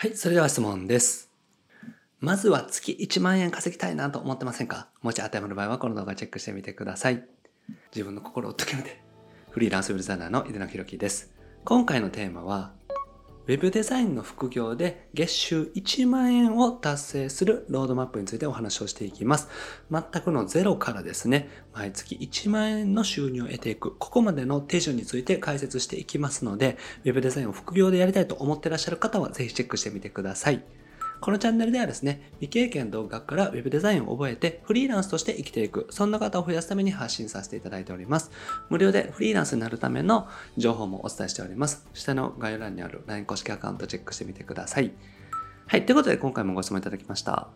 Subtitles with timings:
[0.00, 1.28] はい、それでは質問です。
[2.20, 4.86] まずは月1万円稼ぎたいなと思ってませんか？
[5.02, 7.24] もし当てはまる場合はこの動画チェックしてみてください。
[7.92, 9.02] 自分の心を解きめて。
[9.50, 11.34] フリーランスウェルザーナーの井出野博樹です。
[11.64, 12.74] 今回のテーマは、
[13.48, 19.48] ウェブデザインの副業で月収1万円を達成するロードマップについてお話をしていきます。
[19.90, 30.62] 全くのゼロからですね、毎月1万円の収入を得ていく、ここまでの手順について解説していきますので、ウェブデザインを副業でやりたいと思ってらっしゃる方はぜひチェックしてみてください。
[31.20, 38.30] このチャンネルではですね、未経験独学から Web デザインを覚えてフリーランスとして生きていく、そんな方を増やすために発信させていただいております。
[38.70, 41.86] 無料でフリーランスになるための情報もお伝えしております。
[41.92, 44.92] 下の概要欄にある LINE 公式アカウントチェックしてみてください。
[45.66, 47.48] はい、ということで今回もご質問いただきました。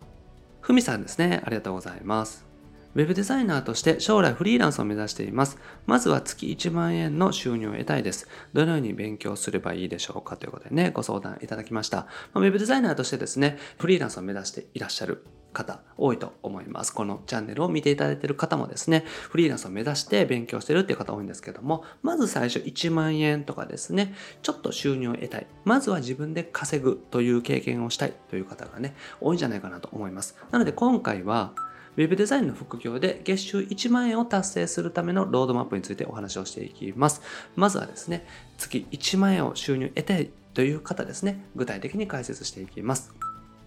[0.61, 2.52] ふみさんですね、ありがとうございます。
[2.95, 5.57] ウェブデザイナーとして将来フリーランスを目指しています。
[5.87, 8.27] まずは月1万円の収入を得たいです。
[8.53, 12.07] どのように勉強すればいいでしょうかということでね、ご相談いただきました。
[12.35, 16.93] ウェブデザイナーとしてですね、フリーランスを目指していらっしゃる方多いと思います。
[16.93, 25.47] このチャンネルを見ていただいている方もですね、フリーランスを目指して勉強してるっていう方多いんですけども、まず最初1万円とかですね、ちょっと収入を得たい。
[25.63, 30.35] まずは自分で稼ぐという経験をしたいという方がね、多いんじゃないかなと思います。
[30.51, 31.53] なので今回は、
[31.95, 37.21] ウェブデザインの副業で月収1万円を達成するためのロードマップについてお話をしていきます。
[37.55, 38.25] まずはですね、
[38.57, 43.13] 月1万円を収入得たいという方ですね、具体的に解説していきます。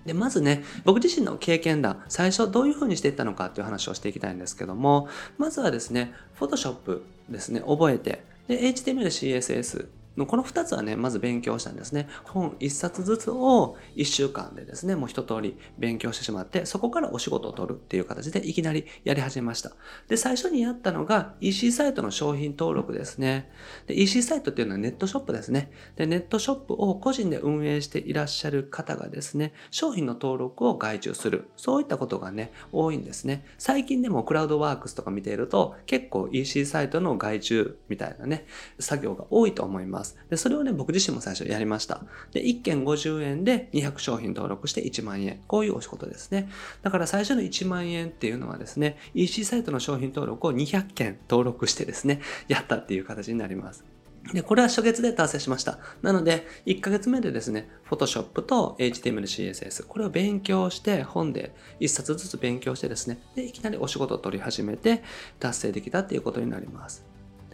[0.04, 9.86] で、まずね、僕自身の経験談、最初どういう風にしていったのかっていう話をしていきたいんですけども、まずはですね、Photoshop ですね、覚えて、で、HTML、CSS
[10.16, 12.08] のこの2つはね、まず勉強したんですね。
[12.24, 19.72] 本1冊ずつを1週間でですね、もう一通り勉強してしまって、そこからお仕事を取るっていう形でいきなりやり始めました。
[20.08, 23.50] で、最初にやったのが EC サイトの商品登録ですね。
[23.86, 25.70] で、EC サイトっていうのはネットショップですね。
[25.96, 31.48] で、ネットショップを個人で運営していらっしゃる方がですね、商品の登録を外注する。
[31.56, 33.44] そういったことがね、多いんですね。
[33.58, 38.46] 最近でもクラウドワークスとか見ていると、結構 EC サイトの外注みたいなね、
[38.78, 40.05] 作業が多いと思います。
[40.30, 42.02] で、それをね、僕自身も最初やりました。
[42.32, 45.40] で、1件50円で200商品登録して1万円。
[45.46, 46.48] こういうお仕事ですね。
[46.82, 53.84] だから最初の1万円っていうのはですね、EC サイトの商品登録を200件登録してですね、やったっていう形になります。
[54.32, 55.78] で、これは初月で達成しました。
[56.02, 65.02] なので、1ヶ月目でですね、Photoshop と HTML、CSS、これを勉強して、本で1冊ずつ勉強してですね、で、いきなりお仕事を取り始めて、
[65.38, 67.04] 達成できたっていうことになります。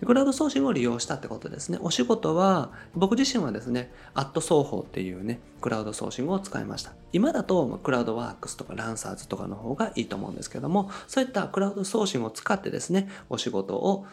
[0.02, 1.78] でクラウドソーシングを利用したってことですね。
[1.80, 6.92] お仕事は、僕自身はですね、アット双方っていうね、クラウドソーシングを使いました。
[7.12, 14.04] 今だと、クラウドワークスとかランサーズとかの方がいいと思うんですけども、そういったクラウドソーシングを使ってですね、お仕事を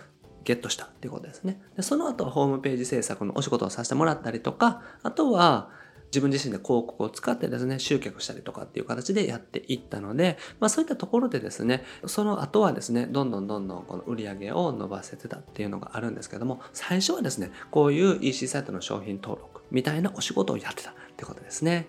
[0.44, 1.60] ゲットしたっていうことですね。
[1.76, 5.70] でその後はホームページ制作のお仕事をさせてもらったりとか、あとは
[6.10, 21.88] 自分自身で広告を使ってですね、集客したりとかっていう形でやっていったので、まあそういったところでですね、その後はですね、どんどんどんどんこの売り上げを伸ばせてたっていうのがあるんですけども、最初はですね、こういう EC サイトの商品登録みたいなお仕事をやってたってことですね。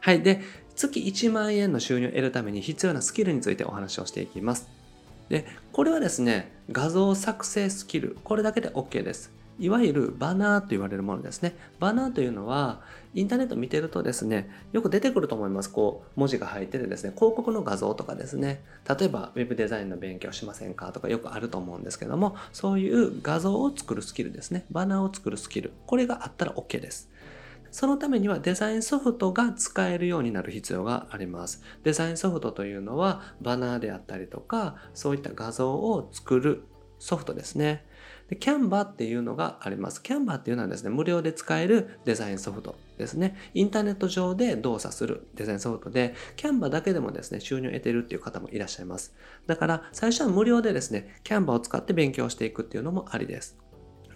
[0.00, 0.22] はい。
[0.22, 0.40] で、
[0.74, 4.68] 月1万円の収入を得るために必要なスキルについてお話をしていきます。
[5.28, 9.32] で、これはですね、画像作成スキル、これだけで OK です。
[9.58, 11.56] いわゆるバナーと言われるものですね。
[11.78, 12.82] バナーというのは、
[13.14, 15.70] インターネット見てるとですね、よく出てくると思います。
[15.70, 20.90] こう、文字が入っててですね、広告の画像とかですね、例えば Web デザインの勉強しませんか？
[20.92, 24.66] とかよくあると思うんですけども、そういう画像を作るスキルですね。
[24.70, 25.72] バナーを作るスキル。
[25.86, 27.10] これがあったら OK です。
[27.70, 31.62] そのためにはデザインソフトが使えるようになる必要があります。
[31.82, 36.64] デザインソフトというのはバナーであったりとか、そういった画像を作る
[36.98, 37.84] ソフトですね。
[38.28, 40.02] で、キャンバーっていうのがあります。
[40.02, 43.36] キャンバーっていうのはですね、無料で使えるデザインソフトですね。
[43.52, 49.14] インターネット上で動作するデザインソフトで、キャンバーだけでもですね、収入を得てるっていう方もいらっしゃいます。
[49.46, 53.58] だから、最初は無料でですね、キャンバーを使って勉強していくっていうのもありです。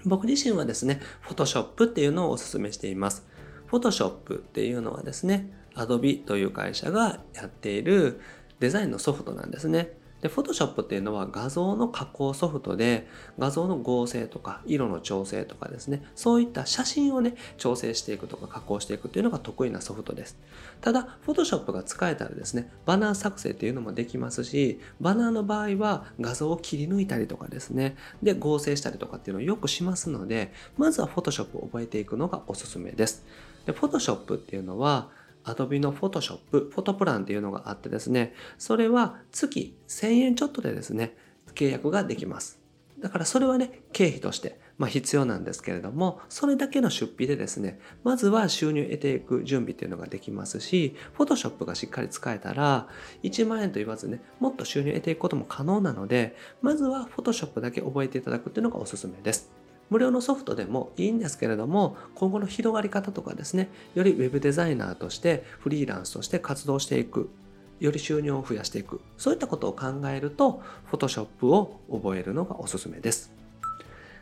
[0.04, 3.26] 僕自身はですね、Photoshop っていうのをお勧めしています。
[3.70, 8.20] Photoshop っていうのはですね、Adobe という会社がやっている
[8.60, 9.97] デザインのソフトなんですね。
[10.20, 13.06] で、Photoshop っていうのは画像の加工ソフトで、
[13.38, 20.36] 画像の合成とか、色の調整とかですね、そういった写真をね、調整していくとか加工していくっていうのが得意なソフトです。
[20.80, 33.24] ただ、Photoshop が使えたらですね、バナー作成っていうのもできますし、バナーの場合は画像を切り抜いたりとかですね、で、合成したりとかっていうのをよくしますので、まずは Photoshop を覚えていくのがおすすめです。
[33.66, 35.10] で、Photoshop っていうのは、
[35.54, 41.16] Adobe の Photoshop、フォトプランっていうのがあってですね、それは月1000円ちょっとでですね、
[41.54, 42.58] 契約ができます。
[42.98, 52.88] だからそれはね、経費としてまあ、必要なんですけれども、それだけの出費でですね、まずは収入得ていく準備っていうのができますし、Photoshop がしっかり使えたら、
[53.24, 59.50] 1万円と言わずね、もっと収入得ていくことも可能なので、まずは Photoshop だけ覚えていただくっていうのがおすすめです。
[59.90, 67.30] 無料のソフトでもいいんですけれども、今後の広がり方とかですね、より Web デザイナーとしてフリーランスとして活動していく、
[67.80, 73.32] より収入を増やしていく、そういったことを考えると、Photoshop を覚えるのがおすすめです。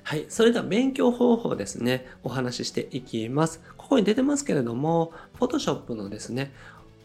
[0.02, 0.26] はい。
[0.28, 3.60] それでは勉強方法ですね、お話ししていきます。
[3.76, 6.52] ここに出てますけれども、Photoshop のですね、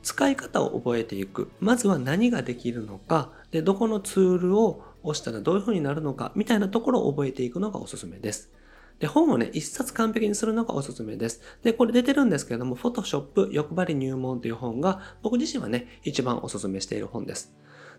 [0.04, 1.50] 使い方を覚えていく。
[1.60, 8.52] まずは何ができるのか、で、どこのツールを押したらどういう風になるのか、みたいなところを覚えていくのがおすすめです。
[9.00, 11.42] で、本をね、一冊完璧にするのがおすすめです。
[11.64, 17.52] で、これ出てるんですけれども、Photoshop 欲張り入門という本が僕自身はね、一番おすすめしている本です。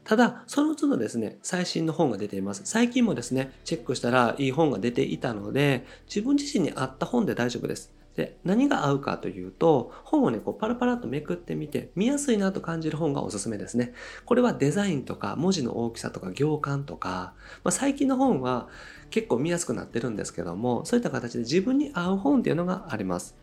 [0.04, 2.62] ただ、その都度ですね、最新の本が出ています。
[2.64, 7.92] 最近もですね、チェックしたらいい本が出ていたので、自分自身に合った本で大丈夫です。
[8.16, 13.94] で、何が合うかというと、本をね、こうパラパラとめくってみて、見やすいなと感じる本がおすすめですね。
[14.26, 17.32] これはデザインとか、文字の大きさとか、行間とか、
[17.64, 18.68] まあ、最近の本は
[19.10, 23.34] 結構見やすくなってるんですけども、そういった形で自分に合う本っていうのがあります。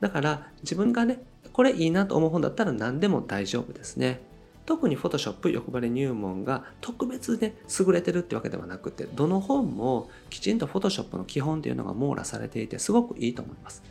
[0.00, 1.22] だから、自分がね、
[1.52, 4.20] これいいなと思う本だったら何でも大丈夫ですね。
[4.68, 13.82] 特に Photoshop 欲張り入門が特別で優れてるってわけではなくて、どの本もきちんと Photoshop の基本っていうのが網羅されていてすごくいいと思います。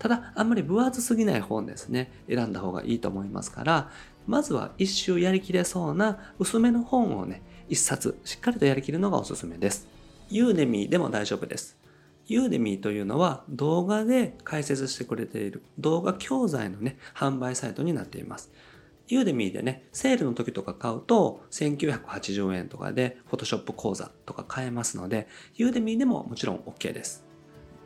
[0.00, 3.90] ただ、あんまり分厚すぎない本ですね、選んだ方がいいと思いますから、
[4.26, 9.86] まずは一周やりきれそうな薄めの本をね、一冊しっかりとやりきるのがおすすめです。
[10.30, 11.76] Udemy でも大丈夫です。
[12.26, 18.50] Udemy というのは動画で解説してくれている動画教材のね、販売サイトになっています。
[19.08, 27.29] Udemy でね、セールの時とか買うと1980円とかで Photoshop 講座とか買えますので、 Udemy でももちろん OK です。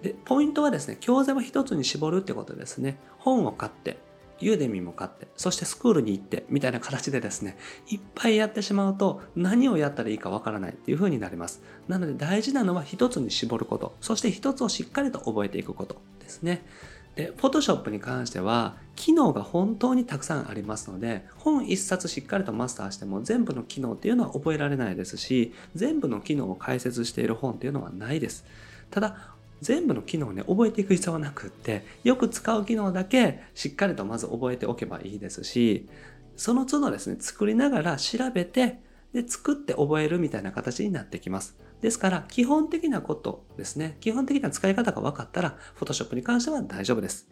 [0.05, 2.99] で、ポイントはですね、教材は一つに絞るってことですね。
[3.17, 3.97] 本を買って、
[4.39, 7.57] Udemy も買って、そしてスクールに行って、みたいな形でですね、
[7.89, 11.63] いっぱいやってしまうと何をやったらいいかわからないっていう風になります。
[11.89, 16.67] なので大事なのは一つに絞ること、そして一つをしっかりと覚えていくことですね。
[17.15, 28.45] で、Photoshop に関しては、機能が本当にたくさんありますので、本一冊しっかりとマスターしても全部の機能っていうのは覚えられないですし、全部の機能を解説している本っていうのはないです。
[28.91, 29.34] ただ、
[29.65, 35.89] 全部の機能をね、覚えていく必要はなくって、よく使う機能だけしっかりとまず覚えておけばいいですし、
[36.37, 38.81] その都度ですね、作りながら調べて、
[39.15, 41.57] で、作って覚えるみたいな形になってきます。
[41.81, 43.97] ですから、基本的なことですね。
[44.01, 47.31] 基本的な使い方が分かったら、Photoshop に関しては大丈夫です。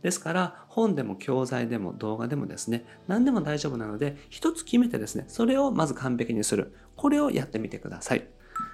[0.00, 6.74] ですから、本でも教材でも動画でもですね、何でも大丈夫なので、一つ決めてですね、それをまず完璧にする。
[6.96, 8.26] これをやってみてください。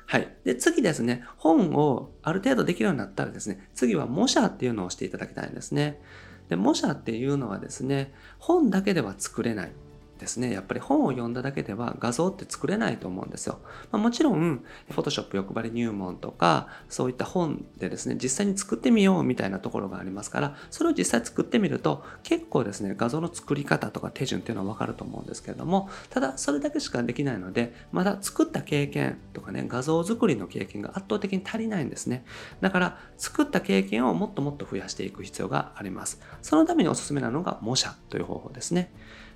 [0.07, 0.37] はい。
[0.45, 6.01] で、次ですね、本をある程度できるようになったらですね、次は模写っていうのをしていただきたいんですね。
[6.49, 9.73] で、模写っていうのはですね、本だけでは作れない。
[10.21, 13.59] ですね、やっぱり本を読んだだけでは画像って作れないと思うんですよ。
[13.91, 32.25] まあ、もちろん、Photoshop 欲張り入門とか、そういった本でですね、実際に作ってみようみたいなところがありますから、それを実際作ってみると、結構ですね、画像の作り方とか手順っていうのはわかると思うんですけれども、ただそれだけしかできないので、まだ作った経験とかね、画像作りの経験が圧倒的に足りないんですね。
[32.61, 36.21] だから、作った経験をもっともっと増やしていく必要があります。
[36.43, 38.93] そのためにおすすめなのが模写という方法ですね。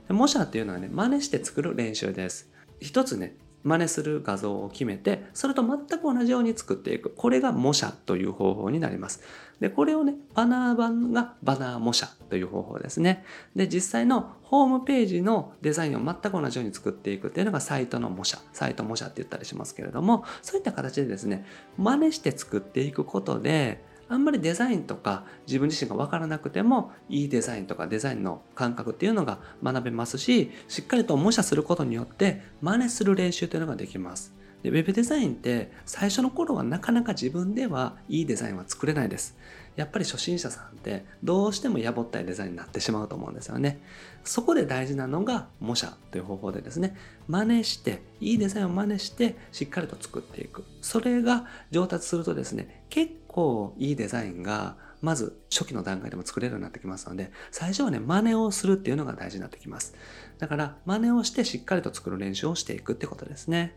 [0.09, 2.51] 模写っていうのはね、真似して作る練習です。
[2.81, 7.11] 一つね、真似する画像を決めて、それと全く同じように作っていく。
[7.11, 9.23] これが模写という方法になります。
[9.59, 13.25] で、これをね、バナー版がバナー模写という方法ですね。
[13.57, 21.47] で、実際のホームページのデザインを全く同じように作っていくっていうのがサイトの模写、サイト模写って言ったりしますけれども、そういった形でですね、
[21.79, 34.35] 真似して作っていくことで、あんまりデザインとか自分自身が分からなくてもいいデザインとかデザインの感覚っていうのが学べますししっかりと模写することによって真似する練習というのができます。
[34.63, 39.37] でウェブデザインって最初の頃はなかなか自分ではいいデザインは作れないです。
[39.77, 43.81] やっぱり初心者さんってどうしてもやぼったいデザインになってしまうと思うんですよね。
[44.25, 46.97] そこで大事なのが模写という方法でですね、
[47.29, 50.65] 真似して、いいデザインを真似してしっかりと作っていく。
[50.81, 59.95] それが上達するとですね、結構いいデザインがまず初期の段階でも作れるようになってきますので、最初はね、真似をするっていうのが大事になってきます。
[60.39, 63.77] だから、真似をしてしっかりと作る練習をしていくってことですね。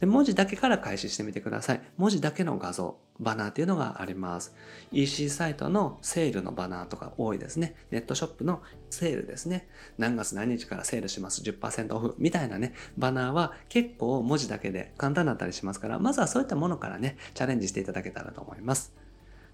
[0.00, 1.80] で文字だけから開始してみてください。
[1.96, 4.54] 文字だけの画像、バナーっていうのがあります。
[4.92, 7.74] EC サイトのセールのバナーとか多いですね。
[7.90, 9.68] ネットショップのセールですね。
[9.96, 11.40] 何月何日からセールします。
[11.42, 18.92] 10%オフみたいなね、バナーは結構文字だけで簡単だったりしますから、まずはそういったものからね、チャレンジしていただけたらと思います。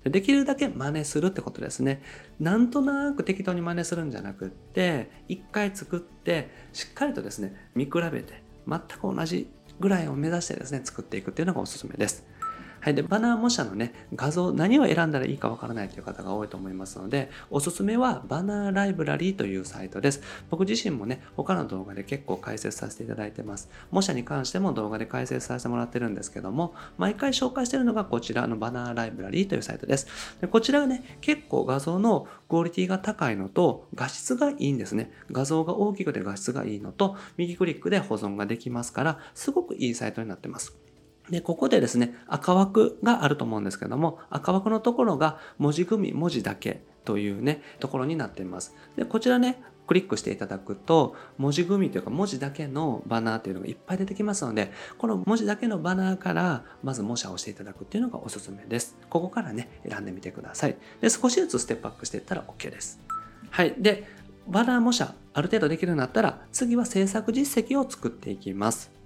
[0.04, 2.02] できるだけ真似するってことですね。
[2.40, 9.48] なんとなく適当に真似するんじゃなくって、一回作って、しっかりとですね、見比べて、全く同じ
[9.80, 12.24] ぐらいを目指してですね、作っていくっていうのがおすすめです。
[12.82, 12.96] はい。
[12.96, 20.20] で、バナー模写のね、画像、何を選んだらいいかわからないという方が多いと思いますので、おすすめはバナーライブラリーというサイトです。
[20.50, 23.70] 僕自身もね、他の動画で結構解説させていただいてます。
[23.92, 30.08] 模写に関しても動画で解説させてもらってるんですけども、毎回紹介してるのがこちらのバナーライブラリーというサイトです。
[30.40, 35.12] でこちらがね、結構画像のクオリティが高いのと、画質がいいんですね。
[35.30, 40.81] 画像が大きくて画質がいいのと、右クリックで保存ができますから、すごくいいサイトになってます。
[41.32, 48.76] で、ここでですね、赤枠があると思うんですけども、赤枠のところが文字組み、文字だけというね、ところになっています。
[48.96, 58.98] で、こちらね、クリックしていただくと、文字組みというか文字だけのバナーというのがいっぱい出てきますので、この文字だけのバナーからまず模写をしていただくっていうのがおすすめです。
[59.08, 60.76] ここからね、選んでみてください。
[61.00, 63.00] で、少しずつステップアップしていったら OK です。
[63.48, 63.74] はい。
[63.78, 64.04] で、
[64.46, 69.01] バナー模写ある程度できるようになったら、次は制作実績を作っていきます。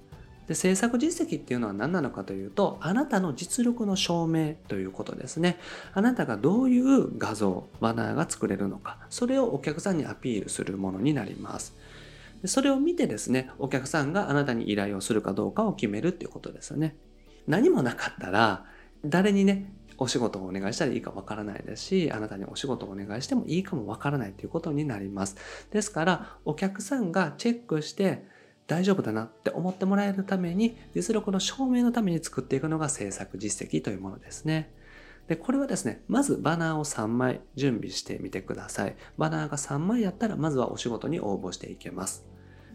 [0.48, 5.58] で制作実績っていうのは何なのかというとあなたの実力の証明ということですね。
[5.92, 8.98] あなたがどういう画像バナーが作れるのか。
[9.10, 11.74] それをお客さんにアピールするものになります。
[12.42, 16.96] でそれを見てですねお客さんがあなたに依頼をするかどうかを決めるっていうことですよね。
[17.46, 18.64] 何もなかったら
[19.04, 25.36] 誰にねお仕事をお願いしたらいいかわからないですし、あなたにお仕事をお願いしてもいいかもわからないということになります。
[25.70, 28.26] ですから、お客さんがチェックして、
[28.66, 34.73] 大丈夫だなって思ってもらえるために実力の証明のために作っていくのが制作実績というものですね。
[35.28, 38.96] で、これはですね、まずバナーを3枚準備してみてください。
[39.18, 42.25] バナーが3枚やったら、まずはお仕事に応募していけます。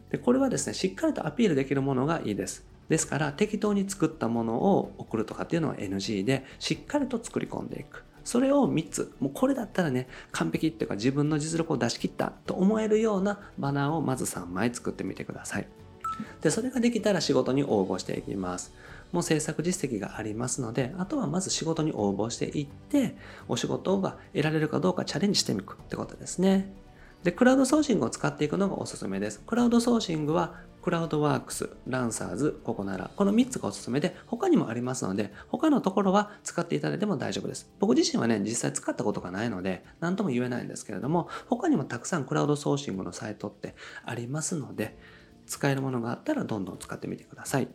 [0.09, 2.65] で、これはですね、しっかりとアピールできるものがいいです。
[2.89, 8.03] ですから、適当に作ったものを送るとかっていうのは NG で、しっかりと作り込んでいく。
[8.25, 15.67] それを3つ、もうこれだったらね、完璧っていうか自分の実力を出し切ったと思えるようなバナーをまず3枚作ってみてください。
[16.41, 18.73] で、それができたら仕事に応募していきます。
[19.11, 23.15] もう制作実績がありますので、あとはまず仕事に応募していって、
[23.47, 26.73] お仕事が得られるかどうかチャレンジしてみくってことですね。
[27.23, 29.39] で、クラウドソーシングを使っていくのがおすすめです。
[29.45, 37.69] クラウドソーシングは、クラウドワークス、ランサーズ、ココナラ、この3つがおすすめで、他にもありますので、他のところは使っていただいても大丈夫です。
[37.79, 44.97] 僕自身はね、実際使ったことがないので、何とも言えないんですけれども、他にもたくさんクラウドソーシングのサイトってありますので、
[45.51, 47.67] 使えるものがあったらどんどん使ってみてください。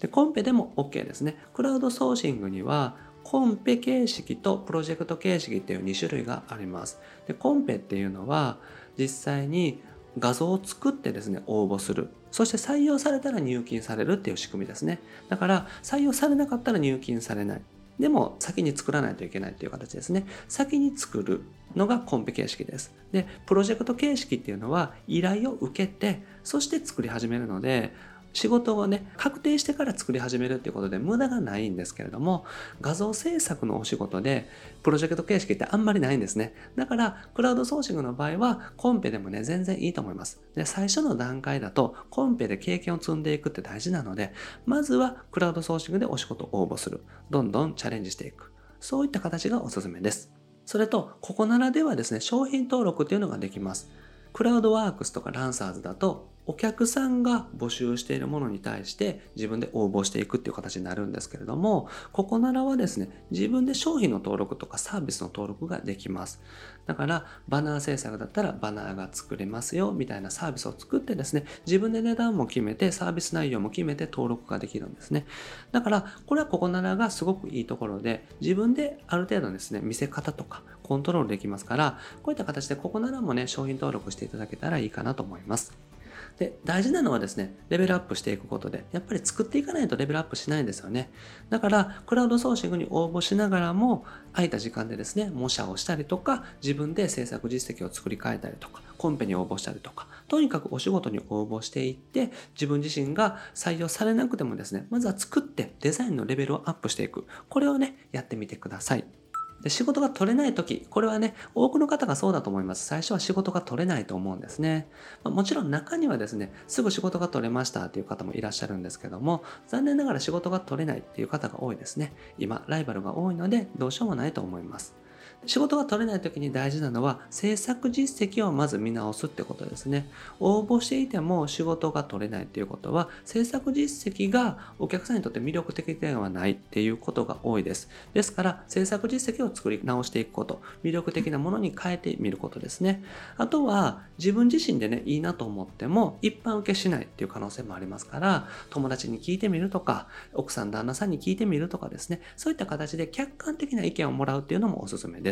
[0.00, 1.36] で、コンペでも OK ですね。
[1.54, 6.98] クラウドソーシングにはコンペ形式とプロジェクト形式っていう2種類があります。
[7.28, 8.58] で、コンペっていうのは
[8.98, 9.80] 実際に
[10.18, 12.08] 画像を作ってですね、応募する。
[12.32, 14.98] そして採用されたら入金されるっていう仕組みですね。
[15.28, 17.62] だから採用されなかったら入金されない。
[17.98, 20.26] でも先に作らないといけないという形ですね。
[20.48, 21.42] 先に作る
[21.74, 22.94] のがコンペ形式です。
[23.12, 27.92] で、プロジェクト形式っていうのは依頼を受けて、そして作り始めるので、
[28.32, 32.44] 仕事をね、確定してから作り始めるっていうことで無駄がないんですけれども、
[32.80, 34.48] 画像制作のお仕事で、
[34.82, 36.54] プロジェクト形式ってあんまりないんですね。
[36.76, 40.40] だから、クラウドソーシングの場合は、コンペでもね、全然いいと思います。
[40.54, 44.32] で、最初の段階だと、コンペで経験を積んでいくって大事なので、
[44.66, 47.04] まずはクラウドソーシングでお仕事を応募する。
[47.30, 48.52] どんどんチャレンジしていく。
[48.80, 50.32] そういった形がおすすめです。
[50.64, 53.90] それと、ここならではですね、商品登録っていうのができます。
[54.32, 66.40] クラウドワークスとかランサーズだとお客さんが募集しているものに対して自分で応募していくっていう形になるんですけれども、ここならはですね、自分で商品の登録とかサービスの登録ができます。
[66.86, 75.26] だから、バナー制作だったらバナーが作れますよ、みたいなサービスを作ってですね、自分で値段も決めて、サービス内容も決めて登録ができるんですね。
[75.70, 85.91] だから、これはここならがすごくいいところで、自分である程度ですね、見せ方とかコントロールできますから、こういった形でここならもね、商品登録していただけたらいいかなと思います。
[86.38, 91.10] で、大事なのはですね、レベルアップしていくことで、やっぱり作っていかないとレベルアップしないんですよね。
[91.50, 107.26] だから、クラウドソーシングに応募しながらも、空いた時間でですね、模写をしたりとか、自分で制作実績を作り変えたりとか、コンペに応募したりとか、とにかくお仕事に応募していって、自分自身が採用されなくてもですね、まずは作ってデザインのレベルをアップしていく。
[107.48, 109.21] これをね、やってみてください。
[109.62, 112.84] で仕事が取れない時、これはね、多くの方がそうだと思います。
[112.84, 114.88] 最初は仕事が取れないと思うんですね。
[115.22, 122.12] まあ、もちろん中にはですね、すぐ仕事が取れましたっていう方もいらっしゃるんですけども、残念ながら仕事が取れないっていう方が多いですね。
[122.38, 125.01] 今、ライバルが多いので、どうしようもないと思います。
[125.46, 130.08] 仕事が取れない時に大事なのは制作実績をまず見直すってことですね。
[130.40, 137.88] 応募していても仕事が取れないっていうことは制作実績がお客さんにとって魅力的ではないっていうことが多いです。
[138.14, 143.02] ですから制作実績を作り直していくこと、魅力的なものに変えてみることですね。
[143.36, 155.31] あとは自分自身でね、いいなと思っても一般受けしないっていう可能性もありますから友達に聞いてみるとか奥さん旦那さんに聞いてみるとかですねそういった形で客観的な意見をもらうっていうのもおすすめで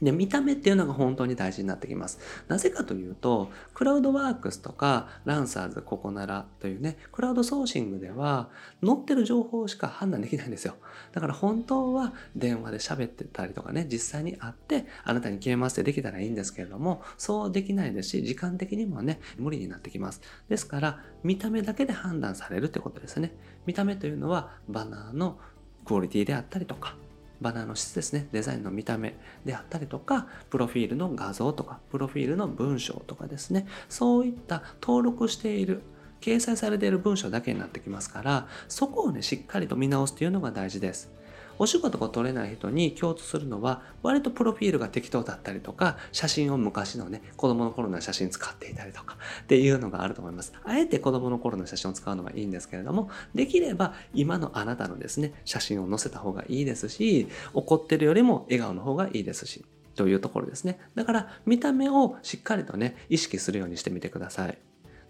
[0.00, 2.18] で、見た目っていうのが本当に大事になってきます。
[2.48, 8.50] なぜかというと、クラウドワークスとか、ランサーズ、ココナラというね、クラウドソーシングでは、
[8.84, 10.74] 載ってる情報しか判断できないんですよ。
[11.12, 20.20] だから本当は電話で喋ってたりとかね、実際に会って、あなたに消えますってできたらいいんですけれども、そうできないですし、時間的にもね、無理になってきます。
[20.48, 23.34] ですから、見た目だけで判断されるってことですね。
[23.66, 25.38] 見た目というのは、バナーの
[25.84, 26.96] クオリティであったりとか、
[27.40, 29.14] バナーの質ですね、デザインの見た目
[29.44, 35.82] であったりとか、プロフィールの画像とか、プロフィールの文章とかですね、そういった登録している、
[36.20, 41.10] 掲載されている文章だけになってきますから、そこをね、しっかりと見直すというのが大事です。
[41.58, 50.52] お仕事が取れない人に共通するのは、割とプロフィールが適当だったりとか、写真を昔のね、子供の頃の写真使っていたりとか、っていうのがあると思います。
[50.64, 60.78] あえて子供の頃の写真を使うのはいいんですけれども、できれば今のあなたのですね、写真を載せた方がいいですし、怒ってるよりも笑顔の方がいいですし、というところですね。
[60.94, 64.58] だから見た目をしっかりとね、意識するようにしてみてください。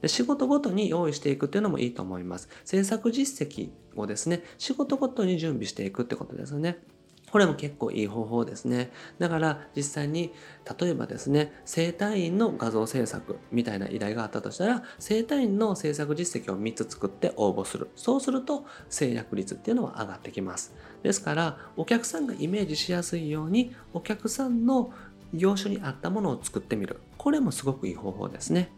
[0.07, 2.49] で仕事ごとに用意していくっていうのもいいと思います。
[2.65, 6.79] 制作実績をですね、仕事ごとに準備していくってことですね。
[7.33, 8.93] これも結構いい方法ですね。
[9.19, 10.33] だから実際に
[10.81, 17.91] 例えばですね、整体院の画像制作みたいな依頼があったとしたら、整体院の制作実績を3つ作って応募する。
[17.97, 20.73] そうすると制約率っていうのは上がってきます。
[21.03, 24.93] ですからお客さんがイメージしやすいようにお客さんの
[25.35, 27.01] 業種に合ったものを作ってみる。
[27.19, 28.71] これもすごくいい方法ですね。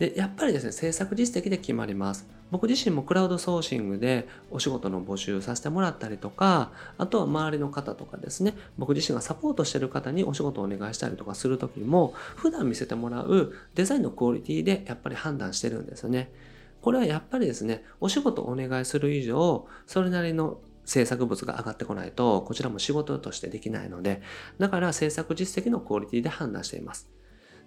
[0.00, 2.26] で、やっぱりですね、制作実績で決まります。
[2.50, 16.32] 僕自身もクラウドソーシングでお仕事の募集させてもらったりとか、あとは周りの方とかですね、僕自身がサポートしてる方にお仕事をお願いしたりとかするときも、普段見せてもらうデザインのクオリティでやっぱり判断してるんですよね。
[16.80, 24.22] これはやっぱりですね、お仕事をお願いする以上、それなりの制作物が上がってこないと、こちらも仕事としてできないので、
[24.58, 27.10] だから制作実績のクオリティで判断しています。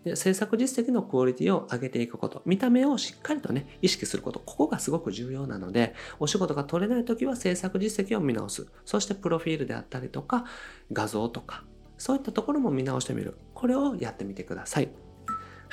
[0.04, 8.68] で制作実績のクオリティを上げていくこと、見た目をしっかりとね、意識すること、ここがすごく重要なので、お仕事が取れない時は制作実績を見直す。
[8.86, 10.46] そしてプロフィールであったりとか、
[10.92, 11.64] 画像とか、
[11.98, 13.38] そういったところも見直してみる。
[13.54, 14.90] これをやってみてください。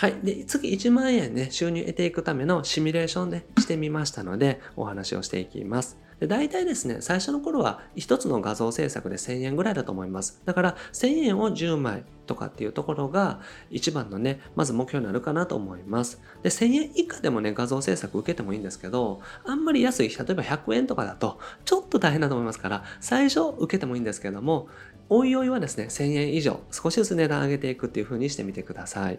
[0.01, 0.15] はい。
[0.23, 5.99] で、月1万円ね、収入得ていくためのシミュレーションでしてみましたので、お話をしていきます。
[6.21, 10.41] で大体ですね、最初の頃は1つの画像制作で1000円ぐらいだと思います。
[10.47, 16.23] だから1000円を10枚とかっていうところが一番のね、まず目標になるかなと思います。
[16.43, 24.69] で、1000円以下でもね、画像制作受けてもいいんですけど、あんまり安い、例えば100円とかだとちょっと大変だと思いますから、最初受けてもいいんですけども、
[25.11, 29.19] おいおいはですね、1000円以上、少しずつ値段上げていくっていう風にしてみてください。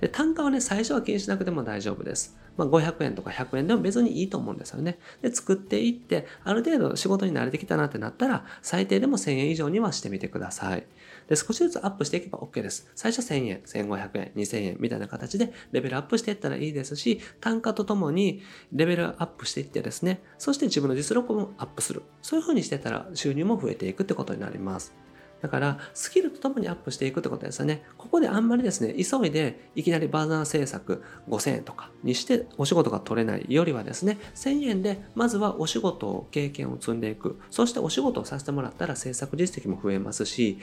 [0.00, 2.36] で単価はね、最初は気にしなくても大丈夫です。
[2.56, 4.98] まあ、500円とか100円でも別にいいと思うんですよね。
[5.22, 10.86] で、作っていって、ある程度仕事に慣れてきたなってなったら、最低でも1000円以上にはしてみてください。
[11.28, 12.90] で、少しずつアップしていけば OK です。
[12.94, 22.02] 最初1000円、1500円、2000円みたいな形でレベルアップしていったらいいですし、単価とともにレベルアップしていってですね、そして自分の実力もアップする。
[22.22, 25.05] そういう風にしてたら収入も増えていくってことになります。
[25.42, 27.84] だから、スキルとともにアップしていくってことですよね。
[27.98, 37.38] ここであんまりですね、急いでいきなりバーナー制作5000円とかにしてお仕事が取れないよりはですね、1000円でまずはお仕事を経験を積んでいく。
[37.50, 40.58] そしてお仕事をさせてもらったら制作実績も増えますし、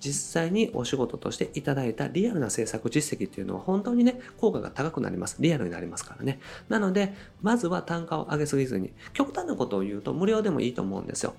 [0.00, 5.36] 実際にお仕事としていただいたリアルな制作実績っていうのは本当にね、効果が高くなります。
[5.40, 6.40] リアルになりますからね。
[6.68, 11.34] なので、まずは単価を上げすぎずに、極端なことを言うと無料でもいいと思うんですよ。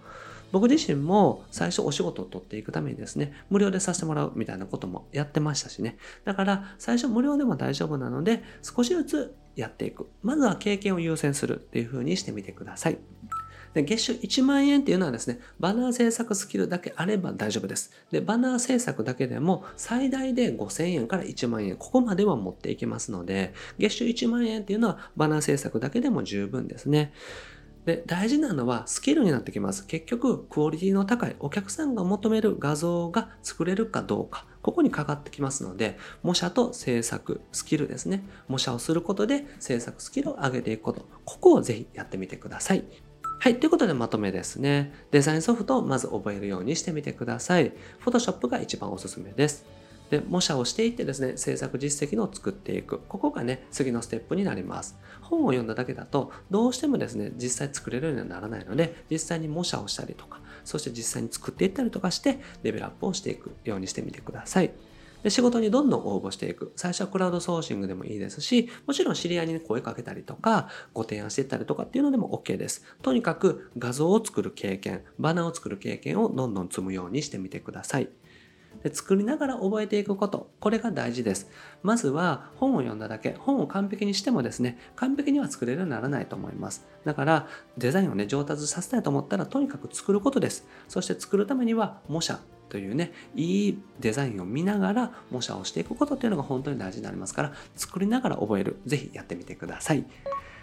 [0.52, 5.98] 僕自身も最初お仕事を取っていくためにですね、無料でさせてもらうみたいなこともやってましたしね。
[6.24, 10.10] だから最初無料でも大丈夫なので、少しずつやっていく。
[10.22, 12.98] まずは経験を優先するっていう風にしてみてください。
[13.76, 17.92] で月収1万円っていうのはですね、バナー制作スキルだけあれば大丈夫です。
[18.10, 27.12] で、バナー制作だけでも最大で5000円から1万円、ここまでは持っていきますので、月収1万円っていうのはバナー制作だけでも十分ですね。
[27.86, 29.86] で、大事なのはスキルになってきます。
[29.86, 38.24] 結局、クオリティの高いお客さんが求める画像が作れるかどうか、ここにかかってきますので、模写と制作スキルですね。
[38.48, 42.84] 模写をすることで制作スキルを上げていくこと、ここをぜひやってみてください。
[43.40, 43.60] はい。
[43.60, 44.92] ということでまとめですね。
[45.12, 47.74] デザインソフトをまず覚えるようにしてみてください。
[48.04, 49.66] Photoshop が一番おすすめです。
[50.10, 53.00] で、模写をしていってですね、制作実績を作っていく。
[53.08, 54.98] ここがね、次のステップになります。
[55.22, 64.72] 本を読んだだけだと、どうしてもですね、実際作れるようにはならないので、実際に模写をしたりとか、そして実際に作っていったりとかして、レベルアップをしていくようにしてみてください。
[65.26, 66.72] で仕事にどんどん応募していく。
[66.76, 72.86] 最初はクラウドソーシングでもいいですし、もちろん知り合いに声かけたりとか、ご提案していったりとかっていうのでも OK です。
[73.02, 78.10] とにかく画像を作る経験、バナーを作る経験をどんどん積むようにしてみてください。
[78.84, 81.50] で作りながら覚えていくこと、これが大事です。
[81.84, 86.86] まずは本を読んだだけ、本を完璧にしてもですね、完璧には作れるようにならないと思います。
[87.04, 90.68] だからデザインをね、上達させたいと思ったらとにかく作ることです。
[90.88, 98.80] そして作るためには模写、というね、いいデザインを見ながら模写をしていくことっていうのが本当に大事になりますから、作りながら覚える。
[98.86, 100.06] ぜひやってみてください。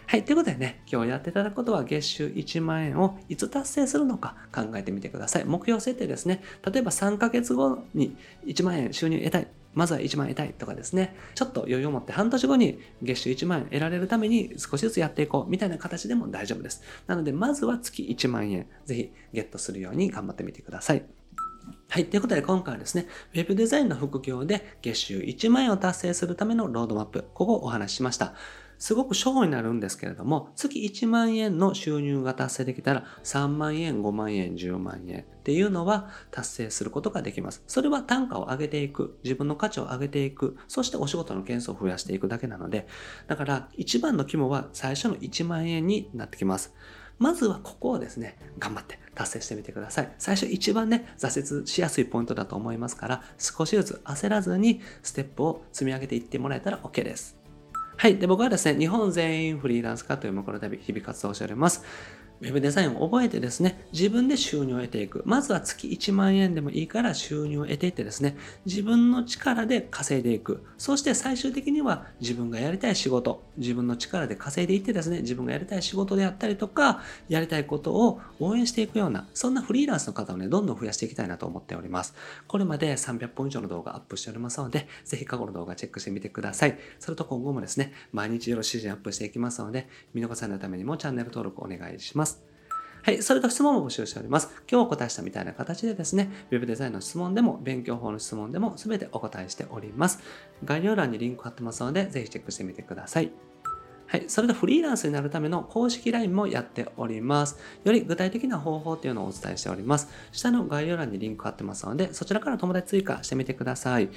[0.06, 0.24] はい。
[0.24, 5.44] ということでね、今日やっていただくことは月収1万円をいつ達成するのか考えてみてください。
[5.44, 6.42] 目標設定ですね。
[6.70, 9.48] 例えば3ヶ月後に1万円収入得たい。
[9.74, 11.16] まずは1万円得たいとかですね。
[11.34, 16.82] ちょっと余裕を持って半年後に月収1万円得られるために少しずつやっていこうみたいな形でも大丈夫です。
[17.06, 21.02] なので、まずは月1万円、ぜひゲットするように頑張ってみてください。
[21.88, 22.06] はい。
[22.06, 28.34] ということで今回はですね、Web デザインの副業で月収1万円を達成するためのロードマップ、ここをお話ししました。
[28.82, 37.62] すごく初歩になるんですけれども、月1万円の収入が達成できたら、3万円、5万円、10万円っていうのは達成することができます。
[37.68, 42.88] それは単価を上げていく、自分の価値を上げていく、そしてお仕事の件数を増やしていくだけなので、
[43.28, 46.74] だから一番の肝は最初の1万円になってきます。
[47.20, 50.12] まずはここをですね、頑張って達成してみてください。
[50.18, 57.41] 最初一番ね、挫折しやすいポイントだと思いますから、少しずつ焦らずにステップを積み上げていってもらえたら OK です。
[58.02, 58.16] はい。
[58.16, 61.84] で、僕はですね、日本全員フリーランス化という目この度、日々活動しております。
[62.42, 65.22] ウェブデザインを覚えてですね、自分で収入を得ていく。
[65.24, 70.64] まずは月1万円でもいいから収入を得ていってですね、自分の力で稼いでいく。
[70.76, 82.12] そして最終的には自分がやりたい仕事、自分の力で稼いでいってですね、自分がやりたい仕事であったりとか、やりたいことを応援していくような、そんなフリーランスの方をね、どんどん増やしていきたいなと思っております。
[82.48, 86.76] これまで300本以上の動画アップしておりますので、ぜひ過去の動画チェックしてみてください。
[86.98, 92.31] それと今後もですね、毎日よろしいアップしていきますので、見逃さないためにもチャンネル登録お願いします。
[93.02, 94.48] はい、それと質問も募集しております。
[94.70, 100.20] 今日お答えしたみたいな形でですね、Web デザインの質問でも、勉強法の質問でも全てお答えしております。
[100.64, 103.32] 概要欄にリンク貼ってますので、ぜひチェックしてみてください。
[104.06, 104.24] はい。
[104.28, 107.58] それとフリーランスになるための公式 LINE もやっております。
[107.82, 110.08] より具体的な方法っていうのをお伝えしております。
[110.30, 114.10] 下の概要欄にリンク貼ってますので、そちらから友達追加してみてください。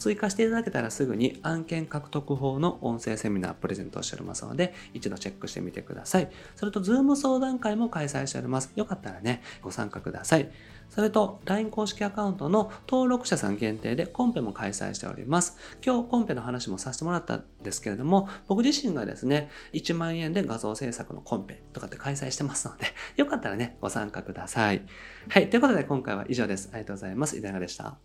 [0.00, 6.30] 追加していただけたらすぐに案件獲得法の音声セミナープレゼントしておりますので、一度チェックしてみてください。
[6.56, 8.72] それと、 Zoom 相談会も開催しております。
[8.74, 10.50] よかったらね、ご参加ください。
[10.88, 15.58] それと、LINE 公式アカウントの登録者さん限定でコンペも開催しております。
[15.84, 22.86] 今日コンペの話もさせてもらったんですけれども、僕自身がですね、1万円で画像制作のコンペとかって開催してますので、
[23.16, 24.82] よかったらね、ご参加ください。
[25.28, 25.50] はい。
[25.50, 26.70] ということで今回は以上です。
[26.72, 27.36] ありがとうございます。
[27.36, 27.98] 井田でした。